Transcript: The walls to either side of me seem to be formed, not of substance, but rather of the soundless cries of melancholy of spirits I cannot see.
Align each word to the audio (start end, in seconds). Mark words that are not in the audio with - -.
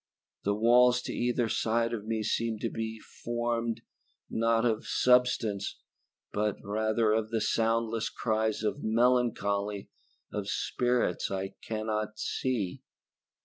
The 0.45 0.55
walls 0.55 0.99
to 1.03 1.13
either 1.13 1.47
side 1.47 1.93
of 1.93 2.07
me 2.07 2.23
seem 2.23 2.57
to 2.61 2.71
be 2.71 2.97
formed, 2.99 3.81
not 4.31 4.65
of 4.65 4.87
substance, 4.87 5.77
but 6.33 6.57
rather 6.63 7.13
of 7.13 7.29
the 7.29 7.39
soundless 7.39 8.09
cries 8.09 8.63
of 8.63 8.81
melancholy 8.83 9.91
of 10.33 10.49
spirits 10.49 11.29
I 11.29 11.53
cannot 11.61 12.17
see. 12.17 12.81